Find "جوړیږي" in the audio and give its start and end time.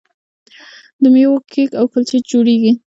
2.29-2.71